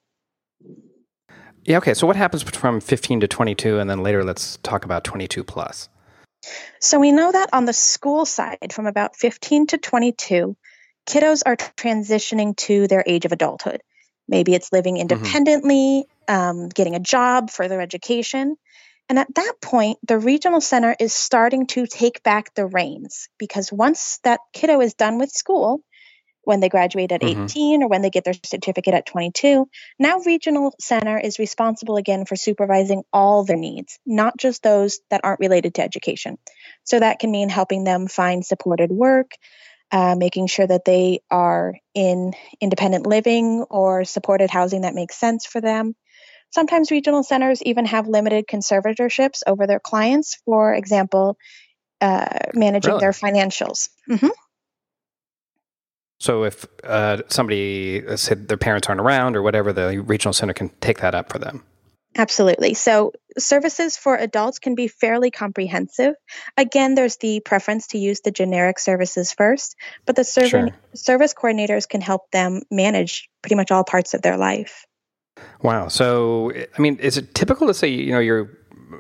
Yeah, 1.65 1.79
okay. 1.79 1.95
So 1.95 2.07
what 2.07 2.17
happens 2.17 2.43
from 2.43 2.81
15 2.81 3.21
to 3.21 3.29
22 3.29 3.79
and 3.79 3.89
then 3.89 4.03
later 4.03 4.25
let's 4.25 4.59
talk 4.63 4.85
about 4.85 5.05
22 5.05 5.45
plus. 5.45 5.89
So 6.81 6.99
we 6.99 7.13
know 7.13 7.31
that 7.31 7.51
on 7.53 7.67
the 7.67 7.73
school 7.73 8.25
side 8.27 8.73
from 8.73 8.87
about 8.87 9.17
15 9.17 9.69
to 9.69 9.79
22, 9.79 10.57
kiddos 11.07 11.43
are 11.47 11.57
transitioning 11.57 12.57
to 12.57 12.89
their 12.89 13.05
age 13.07 13.25
of 13.25 13.33
adulthood. 13.33 13.81
Maybe 14.29 14.55
it's 14.55 14.73
living 14.73 14.97
mm-hmm. 14.97 15.03
independently, 15.13 16.07
mm-hmm. 16.29 16.35
um, 16.35 16.69
getting 16.69 16.97
a 16.97 17.01
job, 17.01 17.51
further 17.51 17.81
education. 17.81 18.57
And 19.09 19.19
at 19.19 19.33
that 19.35 19.55
point, 19.61 19.99
the 20.07 20.19
regional 20.19 20.61
center 20.61 20.97
is 20.99 21.13
starting 21.13 21.67
to 21.69 21.87
take 21.87 22.23
back 22.23 22.55
the 22.55 22.67
reins 22.67 23.29
because 23.39 23.73
once 23.73 24.19
that 24.25 24.41
kiddo 24.53 24.81
is 24.81 24.95
done 24.95 25.19
with 25.19 25.31
school, 25.31 25.83
when 26.45 26.61
they 26.61 26.69
graduate 26.69 27.13
at 27.13 27.21
mm-hmm. 27.21 27.45
18 27.45 27.83
or 27.83 27.89
when 27.89 28.03
they 28.03 28.11
get 28.11 28.25
their 28.25 28.35
certificate 28.45 28.95
at 28.95 29.07
22. 29.07 29.69
Now, 29.99 30.19
Regional 30.21 30.75
Center 30.81 31.19
is 31.19 31.39
responsible 31.39 31.97
again 31.97 32.25
for 32.25 32.37
supervising 32.37 33.05
all 33.13 33.45
their 33.45 33.57
needs, 33.57 33.99
not 34.05 34.37
just 34.37 34.63
those 34.63 35.01
that 35.11 35.23
aren't 35.25 35.41
related 35.41 35.75
to 35.75 35.83
education. 35.83 36.39
So 36.85 36.99
that 36.99 37.19
can 37.19 37.31
mean 37.31 37.49
helping 37.49 37.85
them 37.85 38.09
find 38.09 38.45
supported 38.45 38.91
work, 38.91 39.33
uh, 39.91 40.17
making 40.17 40.47
sure 40.47 40.67
that 40.67 40.85
they 40.85 41.21
are 41.31 41.75
in 41.95 42.33
independent 42.61 43.07
living 43.07 43.65
or 43.71 44.05
supported 44.05 44.51
housing 44.51 44.83
that 44.83 44.95
makes 44.95 45.17
sense 45.17 45.47
for 45.47 45.61
them. 45.61 45.95
Sometimes 46.51 46.91
regional 46.91 47.23
centers 47.23 47.63
even 47.63 47.87
have 47.87 48.09
limited 48.09 48.47
conservatorships 48.47 49.41
over 49.47 49.67
their 49.67 49.81
clients, 49.81 50.39
for 50.45 50.75
example, 50.75 51.39
uh, 52.01 52.39
managing 52.53 52.91
really? 52.91 53.01
their 53.01 53.13
financials. 53.13 53.89
Mm-hmm. 54.11 54.29
So 56.23 56.45
if 56.45 56.65
uh, 56.85 57.23
somebody 57.27 58.01
said 58.17 58.47
their 58.47 58.57
parents 58.57 58.89
aren't 58.89 59.01
around 59.01 59.35
or 59.35 59.43
whatever, 59.43 59.73
the 59.73 59.99
regional 59.99 60.33
center 60.33 60.55
can 60.55 60.69
take 60.81 61.01
that 61.01 61.17
up 61.17 61.33
for 61.33 61.41
them. 61.41 61.65
Absolutely. 62.17 62.75
So 62.75 63.11
services 63.37 63.97
for 63.97 64.15
adults 64.15 64.61
can 64.61 64.77
be 64.77 64.87
fairly 64.87 65.33
comprehensive. 65.33 66.15
Again, 66.57 66.95
there's 66.95 67.17
the 67.17 67.41
preference 67.41 67.89
to 67.89 67.99
use 67.99 68.21
the 68.21 68.31
generic 68.31 68.79
services 68.79 69.33
first, 69.33 69.75
but 70.07 70.15
the 70.15 70.23
serv- 70.23 70.49
sure. 70.49 70.69
service 70.95 71.35
coordinators 71.35 71.89
can 71.89 72.01
help 72.01 72.31
them 72.31 72.63
manage 72.71 73.29
pretty 73.43 73.57
much 73.57 73.73
all 73.73 73.83
parts 73.83 74.15
of 74.15 74.23
their 74.23 74.37
life. 74.37 74.87
Wow. 75.63 75.89
So, 75.89 76.53
I 76.55 76.81
mean, 76.81 76.99
is 76.99 77.19
it 77.19 77.35
typical 77.35 77.67
to 77.67 77.75
say, 77.75 77.89
you 77.89 78.13
know, 78.13 78.21
you're 78.21 78.49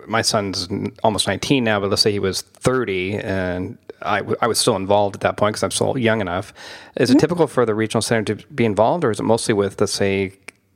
my 0.08 0.22
son's 0.22 0.68
almost 1.04 1.28
19 1.28 1.62
now, 1.62 1.78
but 1.78 1.88
let's 1.88 2.02
say 2.02 2.10
he 2.10 2.18
was 2.18 2.40
30 2.40 3.18
and 3.18 3.78
I, 4.04 4.18
w- 4.18 4.36
I 4.40 4.46
was 4.46 4.58
still 4.58 4.76
involved 4.76 5.16
at 5.16 5.20
that 5.22 5.36
point 5.36 5.54
because 5.54 5.62
I'm 5.62 5.70
still 5.70 5.96
young 5.98 6.20
enough. 6.20 6.52
Is 6.96 7.08
mm-hmm. 7.08 7.16
it 7.16 7.20
typical 7.20 7.46
for 7.46 7.66
the 7.66 7.74
regional 7.74 8.02
center 8.02 8.34
to 8.34 8.46
be 8.48 8.64
involved, 8.64 9.04
or 9.04 9.10
is 9.10 9.20
it 9.20 9.24
mostly 9.24 9.54
with, 9.54 9.80
let's 9.80 9.92
say, 9.92 10.32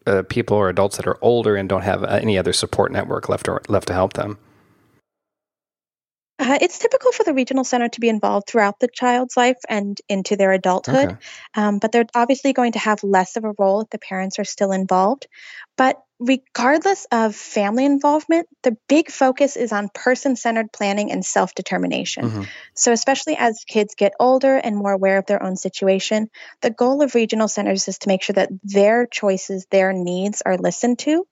uh, 0.07 0.23
people 0.29 0.57
or 0.57 0.69
adults 0.69 0.97
that 0.97 1.07
are 1.07 1.19
older 1.23 1.57
and 1.57 1.69
don't 1.69 1.83
have 1.83 2.05
uh, 2.05 2.19
any 2.23 2.39
other 2.39 2.53
support 2.53 2.93
network 2.93 3.29
left 3.29 3.49
or 3.49 3.61
left 3.69 3.89
to 3.89 3.93
help 3.93 4.13
them? 4.13 4.39
Uh, 6.39 6.59
it's 6.61 6.79
typical 6.79 7.13
for 7.13 7.25
the 7.25 7.33
regional 7.33 7.65
center 7.65 7.89
to 7.89 8.01
be 8.01 8.11
involved 8.11 8.47
throughout 8.47 8.79
the 8.79 8.89
child's 8.89 9.37
life 9.37 9.57
and 9.69 9.99
into 10.09 10.37
their 10.37 10.53
adulthood, 10.53 11.13
okay. 11.13 11.17
um, 11.55 11.79
but 11.79 11.93
they're 11.93 12.07
obviously 12.15 12.53
going 12.53 12.73
to 12.73 12.79
have 12.79 13.03
less 13.03 13.37
of 13.37 13.45
a 13.45 13.55
role 13.59 13.81
if 13.81 13.91
the 13.91 13.99
parents 13.99 14.39
are 14.39 14.45
still 14.45 14.73
involved. 14.73 15.27
But 15.79 16.03
regardless 16.19 17.07
of 17.11 17.35
family 17.35 17.85
involvement, 17.85 18.49
the 18.63 18.77
big 18.89 19.11
focus 19.11 19.57
is 19.57 19.73
on 19.73 19.89
person 19.89 20.37
centered 20.37 20.73
planning 20.73 21.11
and 21.11 21.25
self 21.25 21.55
determination. 21.55 22.25
Mm-hmm. 22.25 22.43
So, 22.75 22.93
especially 22.93 23.37
as 23.39 23.65
kids 23.67 23.95
get 23.95 24.13
older 24.21 24.57
and 24.57 24.77
more 24.77 24.93
aware 24.93 25.19
of 25.19 25.27
their 25.27 25.43
own 25.43 25.57
situation, 25.57 26.29
the 26.61 26.71
goal 26.71 27.03
of 27.03 27.15
regional 27.15 27.49
centers 27.49 27.89
is 27.89 27.99
to 27.99 28.09
make 28.09 28.23
sure 28.23 28.35
that 28.35 28.51
their 28.63 29.07
choices, 29.07 29.67
their 29.71 29.93
needs 29.93 30.43
are 30.45 30.59
listened 30.59 30.99
to, 31.01 31.27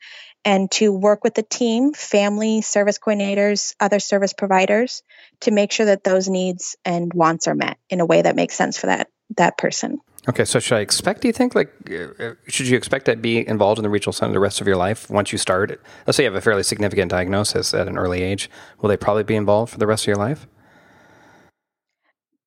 and 0.45 0.71
to 0.73 0.93
work 0.93 1.25
with 1.25 1.35
the 1.35 1.43
team, 1.43 1.93
family, 1.93 2.61
service 2.61 2.99
coordinators, 2.99 3.75
other 3.81 4.01
service 4.01 4.33
providers 4.33 5.03
to 5.41 5.51
make 5.51 5.73
sure 5.73 5.87
that 5.87 6.05
those 6.05 6.29
needs 6.29 6.77
and 6.85 7.13
wants 7.15 7.49
are 7.49 7.55
met 7.55 7.79
in 7.89 8.01
a 8.01 8.07
way 8.07 8.23
that 8.23 8.37
makes 8.37 8.55
sense 8.55 8.79
for 8.79 8.87
that 8.87 9.09
that 9.37 9.57
person. 9.57 9.99
Okay, 10.29 10.45
so 10.45 10.59
should 10.59 10.77
I 10.77 10.81
expect? 10.81 11.23
Do 11.23 11.29
you 11.29 11.33
think 11.33 11.55
like 11.55 11.71
uh, 11.91 12.35
should 12.47 12.67
you 12.67 12.77
expect 12.77 13.07
to 13.07 13.17
be 13.17 13.47
involved 13.47 13.79
in 13.79 13.83
the 13.83 13.91
regional 13.91 14.13
center 14.13 14.33
the 14.33 14.41
rest 14.41 14.61
of 14.61 14.67
your 14.67 14.77
life 14.77 15.11
once 15.11 15.33
you 15.33 15.39
start? 15.39 15.81
Let's 16.07 16.17
say 16.17 16.25
you 16.25 16.31
have 16.31 16.37
a 16.37 16.41
fairly 16.41 16.63
significant 16.63 17.11
diagnosis 17.11 17.75
at 17.75 17.89
an 17.89 17.99
early 17.99 18.23
age. 18.23 18.51
Will 18.81 18.89
they 18.89 18.97
probably 18.97 19.25
be 19.25 19.37
involved 19.37 19.73
for 19.73 19.79
the 19.79 19.87
rest 19.87 20.05
of 20.05 20.09
your 20.09 20.17
life? 20.17 20.47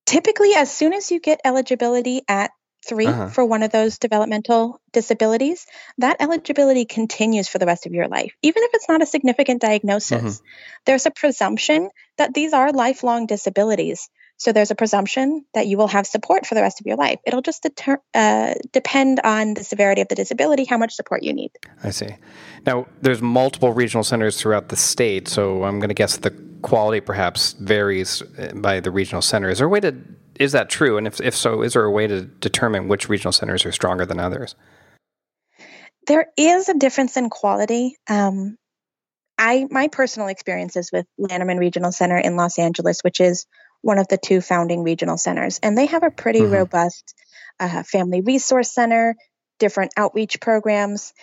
Typically, 0.08 0.54
as 0.56 0.72
soon 0.72 0.94
as 0.94 1.12
you 1.12 1.20
get 1.20 1.42
eligibility 1.44 2.22
at 2.28 2.52
3 2.88 3.06
uh-huh. 3.06 3.30
for 3.30 3.46
one 3.46 3.64
of 3.64 3.72
those 3.72 3.98
developmental 3.98 4.82
disabilities, 4.92 5.66
that 5.98 6.18
eligibility 6.20 6.86
continues 6.86 7.48
for 7.48 7.60
the 7.60 7.66
rest 7.66 7.86
of 7.86 7.94
your 7.94 8.08
life, 8.08 8.34
even 8.42 8.64
if 8.64 8.72
it's 8.74 8.90
not 8.90 9.02
a 9.02 9.06
significant 9.06 9.62
diagnosis. 9.62 10.22
Mm-hmm. 10.40 10.46
There's 10.86 11.06
a 11.06 11.12
presumption 11.12 11.90
that 12.18 12.34
these 12.34 12.54
are 12.54 12.72
lifelong 12.72 13.26
disabilities. 13.26 14.10
So 14.40 14.52
there's 14.52 14.70
a 14.70 14.76
presumption 14.76 15.46
that 15.56 15.66
you 15.66 15.78
will 15.78 15.88
have 15.88 16.06
support 16.06 16.46
for 16.46 16.54
the 16.54 16.62
rest 16.62 16.80
of 16.80 16.86
your 16.86 16.96
life. 16.96 17.20
It'll 17.26 17.42
just 17.42 17.64
deter, 17.64 18.00
uh, 18.14 18.54
depend 18.72 19.20
on 19.24 19.56
the 19.56 19.64
severity 19.64 20.02
of 20.02 20.10
the 20.10 20.16
disability, 20.16 20.64
how 20.64 20.78
much 20.78 20.94
support 20.94 21.24
you 21.24 21.34
need. 21.34 21.52
I 21.84 21.90
see. 21.90 22.16
Now, 22.66 22.86
there's 23.02 23.22
multiple 23.22 23.74
regional 23.74 24.04
centers 24.04 24.40
throughout 24.40 24.70
the 24.70 24.76
state, 24.76 25.28
so 25.28 25.64
I'm 25.64 25.80
going 25.80 25.90
to 25.90 25.96
guess 25.96 26.18
the 26.18 26.30
quality 26.62 27.00
perhaps 27.00 27.54
varies 27.54 28.22
uh, 28.22 28.52
by 28.54 28.80
the 28.80 28.92
regional 28.92 29.24
center. 29.24 29.50
Is 29.50 29.58
there 29.58 29.68
a 29.68 29.70
way 29.70 29.80
to 29.80 29.96
is 30.40 30.52
that 30.54 30.70
true? 30.70 30.98
And 30.98 31.08
if 31.08 31.20
if 31.22 31.36
so, 31.36 31.62
is 31.62 31.74
there 31.74 31.84
a 31.84 31.92
way 31.92 32.08
to 32.08 32.22
determine 32.22 32.88
which 32.88 33.10
regional 33.10 33.32
centers 33.32 33.66
are 33.66 33.72
stronger 33.72 34.06
than 34.06 34.20
others? 34.20 34.56
There 36.08 36.28
is 36.38 36.70
a 36.70 36.74
difference 36.74 37.18
in 37.18 37.30
quality. 37.30 37.96
Um, 38.10 38.58
I 39.38 39.68
my 39.70 39.88
personal 39.90 40.30
experiences 40.30 40.90
with 40.92 41.06
Lanterman 41.20 41.60
Regional 41.60 41.92
Center 41.92 42.18
in 42.18 42.36
Los 42.36 42.58
Angeles, 42.58 43.02
which 43.02 43.20
is 43.20 43.46
one 43.82 44.00
of 44.00 44.08
the 44.08 44.18
two 44.18 44.42
founding 44.42 44.84
regional 44.84 45.18
centers. 45.18 45.60
And 45.62 45.78
they 45.78 45.86
have 45.88 46.04
a 46.04 46.12
pretty 46.12 46.42
mm-hmm. 46.42 46.54
robust 46.54 47.14
uh, 47.60 47.84
family 47.84 48.22
resource 48.22 48.72
center, 48.72 49.16
different 49.60 49.94
outreach 49.98 50.40
programs. 50.42 51.14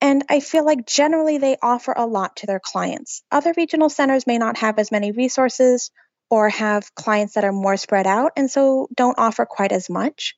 And 0.00 0.24
I 0.28 0.40
feel 0.40 0.64
like 0.64 0.86
generally 0.86 1.38
they 1.38 1.56
offer 1.62 1.94
a 1.96 2.06
lot 2.06 2.36
to 2.36 2.46
their 2.46 2.60
clients. 2.62 3.22
Other 3.30 3.54
regional 3.56 3.88
centers 3.88 4.26
may 4.26 4.36
not 4.36 4.58
have 4.58 4.78
as 4.78 4.92
many 4.92 5.12
resources 5.12 5.90
or 6.30 6.48
have 6.48 6.94
clients 6.94 7.34
that 7.34 7.44
are 7.44 7.52
more 7.52 7.76
spread 7.76 8.06
out 8.06 8.32
and 8.36 8.50
so 8.50 8.88
don't 8.94 9.18
offer 9.18 9.46
quite 9.46 9.72
as 9.72 9.88
much. 9.88 10.34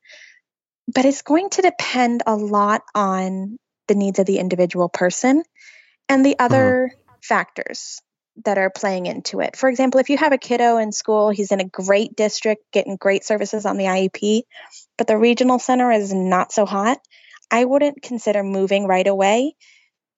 But 0.92 1.04
it's 1.04 1.22
going 1.22 1.50
to 1.50 1.62
depend 1.62 2.22
a 2.26 2.34
lot 2.34 2.82
on 2.94 3.58
the 3.88 3.94
needs 3.94 4.18
of 4.18 4.26
the 4.26 4.38
individual 4.38 4.88
person 4.88 5.42
and 6.08 6.24
the 6.24 6.38
other 6.38 6.90
mm-hmm. 6.92 7.18
factors 7.22 8.00
that 8.44 8.58
are 8.58 8.70
playing 8.70 9.06
into 9.06 9.40
it. 9.40 9.56
For 9.56 9.68
example, 9.68 10.00
if 10.00 10.10
you 10.10 10.16
have 10.16 10.32
a 10.32 10.38
kiddo 10.38 10.78
in 10.78 10.92
school, 10.92 11.30
he's 11.30 11.52
in 11.52 11.60
a 11.60 11.68
great 11.68 12.14
district, 12.14 12.62
getting 12.72 12.96
great 12.96 13.24
services 13.24 13.66
on 13.66 13.76
the 13.76 13.84
IEP, 13.84 14.42
but 14.96 15.06
the 15.06 15.18
regional 15.18 15.58
center 15.58 15.90
is 15.90 16.14
not 16.14 16.52
so 16.52 16.64
hot, 16.64 16.98
I 17.50 17.64
wouldn't 17.64 18.02
consider 18.02 18.42
moving 18.42 18.86
right 18.86 19.06
away 19.06 19.54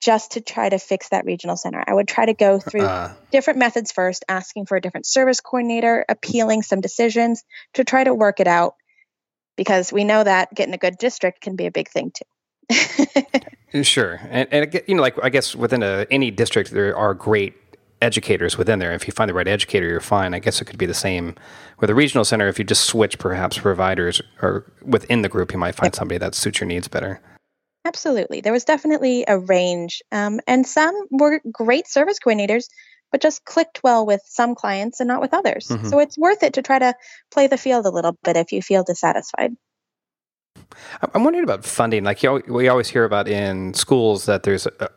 just 0.01 0.31
to 0.31 0.41
try 0.41 0.67
to 0.67 0.79
fix 0.79 1.09
that 1.09 1.25
regional 1.25 1.55
center. 1.55 1.83
I 1.85 1.93
would 1.93 2.07
try 2.07 2.25
to 2.25 2.33
go 2.33 2.59
through 2.59 2.81
uh, 2.81 3.13
different 3.31 3.59
methods 3.59 3.91
first, 3.91 4.25
asking 4.27 4.65
for 4.65 4.75
a 4.75 4.81
different 4.81 5.05
service 5.05 5.39
coordinator, 5.39 6.03
appealing 6.09 6.63
some 6.63 6.81
decisions 6.81 7.43
to 7.75 7.83
try 7.83 8.03
to 8.03 8.13
work 8.13 8.39
it 8.39 8.47
out 8.47 8.75
because 9.55 9.93
we 9.93 10.03
know 10.03 10.23
that 10.23 10.53
getting 10.53 10.73
a 10.73 10.77
good 10.77 10.97
district 10.97 11.41
can 11.41 11.55
be 11.55 11.67
a 11.67 11.71
big 11.71 11.87
thing 11.87 12.11
too. 12.11 13.83
sure. 13.83 14.19
And, 14.29 14.47
and, 14.51 14.81
you 14.87 14.95
know, 14.95 15.01
like 15.01 15.15
I 15.23 15.29
guess 15.29 15.55
within 15.55 15.83
a, 15.83 16.07
any 16.09 16.31
district, 16.31 16.71
there 16.71 16.97
are 16.97 17.13
great 17.13 17.53
educators 18.01 18.57
within 18.57 18.79
there. 18.79 18.93
If 18.93 19.07
you 19.07 19.13
find 19.13 19.29
the 19.29 19.35
right 19.35 19.47
educator, 19.47 19.87
you're 19.87 19.99
fine. 19.99 20.33
I 20.33 20.39
guess 20.39 20.61
it 20.61 20.65
could 20.65 20.79
be 20.79 20.87
the 20.87 20.95
same 20.95 21.35
with 21.79 21.91
a 21.91 21.95
regional 21.95 22.25
center. 22.25 22.47
If 22.47 22.57
you 22.57 22.65
just 22.65 22.85
switch 22.85 23.19
perhaps 23.19 23.59
providers 23.59 24.19
or 24.41 24.71
within 24.81 25.21
the 25.21 25.29
group, 25.29 25.51
you 25.51 25.59
might 25.59 25.75
find 25.75 25.93
somebody 25.93 26.17
that 26.17 26.33
suits 26.33 26.59
your 26.59 26.67
needs 26.67 26.87
better. 26.87 27.21
Absolutely. 27.85 28.41
There 28.41 28.53
was 28.53 28.63
definitely 28.63 29.25
a 29.27 29.37
range, 29.39 30.01
um, 30.11 30.39
and 30.47 30.67
some 30.67 30.95
were 31.09 31.41
great 31.51 31.87
service 31.87 32.19
coordinators, 32.23 32.65
but 33.11 33.21
just 33.21 33.43
clicked 33.43 33.81
well 33.83 34.05
with 34.05 34.21
some 34.25 34.55
clients 34.55 34.99
and 34.99 35.07
not 35.07 35.21
with 35.21 35.33
others. 35.33 35.67
Mm-hmm. 35.67 35.87
So 35.87 35.99
it's 35.99 36.17
worth 36.17 36.43
it 36.43 36.53
to 36.53 36.61
try 36.61 36.79
to 36.79 36.93
play 37.31 37.47
the 37.47 37.57
field 37.57 37.85
a 37.85 37.89
little 37.89 38.15
bit 38.23 38.37
if 38.37 38.51
you 38.51 38.61
feel 38.61 38.83
dissatisfied. 38.83 39.55
I'm 41.13 41.23
wondering 41.23 41.43
about 41.43 41.65
funding. 41.65 42.03
Like 42.03 42.23
you, 42.23 42.41
we 42.47 42.67
always 42.69 42.89
hear 42.89 43.03
about 43.03 43.27
in 43.27 43.73
schools 43.73 44.25
that 44.25 44.43
there's 44.43 44.67
a, 44.67 44.89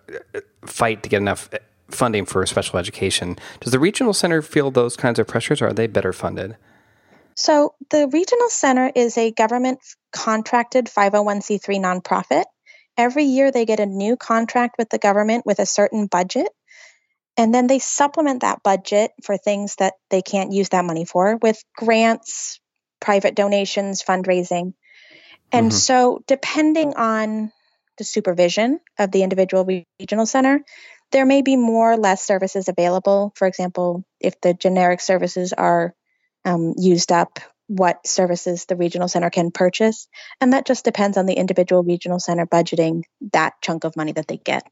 fight 0.65 1.03
to 1.03 1.09
get 1.09 1.19
enough 1.19 1.49
eh, 1.53 1.59
funding 1.91 2.25
for 2.25 2.45
special 2.47 2.79
education. 2.79 3.39
Does 3.61 3.73
the 3.73 3.79
regional 3.79 4.13
center 4.13 4.43
feel 4.43 4.71
those 4.71 4.97
kinds 4.97 5.19
of 5.19 5.27
pressures, 5.27 5.61
or 5.63 5.69
are 5.69 5.73
they 5.73 5.87
better 5.87 6.13
funded? 6.13 6.57
So 7.37 7.75
the 7.91 8.09
regional 8.09 8.49
center 8.49 8.93
is 8.95 9.19
a 9.19 9.33
government 9.33 9.81
contracted 10.13 10.87
501c3 10.87 11.81
nonprofit. 11.81 12.45
Every 12.97 13.25
year 13.25 13.51
they 13.51 13.65
get 13.65 13.81
a 13.81 13.87
new 13.87 14.17
contract 14.17 14.77
with 14.79 14.89
the 14.89 14.99
government 14.99 15.47
with 15.47 15.59
a 15.59 15.67
certain 15.67 16.07
budget. 16.07 16.49
And 17.37 17.53
then 17.53 17.67
they 17.67 17.81
supplement 17.81 18.43
that 18.43 18.63
budget 18.63 19.11
for 19.23 19.37
things 19.37 19.77
that 19.77 19.95
they 20.09 20.23
can't 20.23 20.53
use 20.53 20.69
that 20.69 20.85
money 20.85 21.05
for 21.05 21.37
with 21.43 21.63
grants, 21.77 22.61
private 23.01 23.35
donations, 23.35 24.05
fundraising. 24.05 24.75
And 25.51 25.71
mm-hmm. 25.71 25.77
so, 25.77 26.23
depending 26.27 26.95
on 26.95 27.53
the 27.99 28.05
supervision 28.05 28.81
of 28.99 29.11
the 29.11 29.23
individual 29.23 29.65
regional 29.99 30.27
center, 30.27 30.65
there 31.11 31.27
may 31.27 31.43
be 31.43 31.57
more 31.57 31.93
or 31.93 31.97
less 31.97 32.23
services 32.25 32.69
available. 32.69 33.33
For 33.37 33.47
example, 33.47 34.05
if 34.21 34.41
the 34.41 34.55
generic 34.55 35.01
services 35.01 35.53
are 35.53 35.95
um, 36.45 36.75
used 36.77 37.13
up, 37.13 37.39
what 37.67 38.07
services 38.07 38.67
the 38.67 38.77
regional 38.77 39.09
center 39.09 39.31
can 39.31 39.51
purchase. 39.51 40.09
And 40.41 40.53
that 40.53 40.67
just 40.67 40.85
depends 40.85 41.17
on 41.17 41.27
the 41.27 41.35
individual 41.35 41.83
regional 41.83 42.19
center 42.19 42.47
budgeting 42.47 43.05
that 43.33 43.55
chunk 43.63 43.85
of 43.85 43.97
money 43.97 44.13
that 44.13 44.29
they 44.29 44.37
get. 44.37 44.67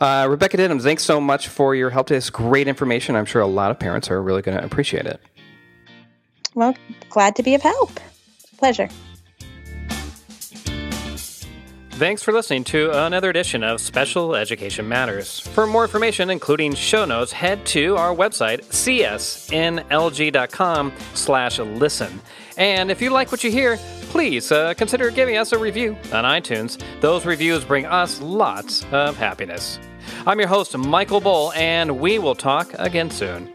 Uh, 0.00 0.26
Rebecca 0.28 0.56
Diddams, 0.56 0.82
thanks 0.82 1.02
so 1.02 1.20
much 1.20 1.48
for 1.48 1.74
your 1.74 1.90
help 1.90 2.06
today. 2.06 2.18
It's 2.18 2.30
great 2.30 2.68
information. 2.68 3.16
I'm 3.16 3.26
sure 3.26 3.42
a 3.42 3.46
lot 3.46 3.70
of 3.70 3.78
parents 3.78 4.10
are 4.10 4.22
really 4.22 4.42
going 4.42 4.56
to 4.56 4.64
appreciate 4.64 5.06
it. 5.06 5.20
Well, 6.54 6.74
glad 7.10 7.36
to 7.36 7.42
be 7.42 7.54
of 7.54 7.62
help. 7.62 8.00
Pleasure. 8.56 8.88
Thanks 11.98 12.22
for 12.22 12.32
listening 12.32 12.62
to 12.64 12.92
another 13.06 13.28
edition 13.28 13.64
of 13.64 13.80
Special 13.80 14.36
Education 14.36 14.88
Matters. 14.88 15.40
For 15.40 15.66
more 15.66 15.82
information, 15.82 16.30
including 16.30 16.76
show 16.76 17.04
notes, 17.04 17.32
head 17.32 17.66
to 17.66 17.96
our 17.96 18.14
website, 18.14 18.64
csnlg.com 18.66 19.52
slash 21.14 21.58
listen. 21.58 22.20
And 22.56 22.92
if 22.92 23.02
you 23.02 23.10
like 23.10 23.32
what 23.32 23.42
you 23.42 23.50
hear, 23.50 23.78
please 24.10 24.52
uh, 24.52 24.74
consider 24.74 25.10
giving 25.10 25.38
us 25.38 25.50
a 25.50 25.58
review 25.58 25.96
on 26.12 26.22
iTunes. 26.22 26.80
Those 27.00 27.26
reviews 27.26 27.64
bring 27.64 27.84
us 27.84 28.20
lots 28.20 28.84
of 28.92 29.16
happiness. 29.16 29.80
I'm 30.24 30.38
your 30.38 30.46
host, 30.46 30.78
Michael 30.78 31.20
Bull, 31.20 31.52
and 31.54 31.98
we 31.98 32.20
will 32.20 32.36
talk 32.36 32.72
again 32.74 33.10
soon. 33.10 33.52